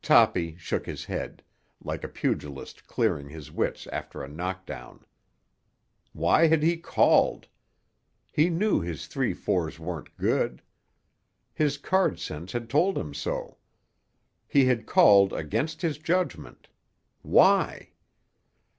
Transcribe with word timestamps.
Toppy 0.00 0.56
shook 0.56 0.86
his 0.86 1.04
head, 1.04 1.42
like 1.82 2.04
a 2.04 2.08
pugilist 2.08 2.86
clearing 2.86 3.28
his 3.28 3.52
wits 3.52 3.86
after 3.88 4.22
a 4.22 4.28
knockdown. 4.30 5.04
Why 6.14 6.46
had 6.46 6.62
he 6.62 6.78
called? 6.78 7.48
He 8.32 8.48
knew 8.48 8.80
his 8.80 9.06
three 9.06 9.34
fours 9.34 9.78
weren't 9.78 10.16
good. 10.16 10.62
His 11.52 11.76
card 11.76 12.18
sense 12.18 12.52
had 12.52 12.70
told 12.70 12.96
him 12.96 13.12
so. 13.12 13.58
He 14.48 14.64
had 14.64 14.86
called 14.86 15.34
against 15.34 15.82
his 15.82 15.98
judgment. 15.98 16.68
Why? 17.20 17.90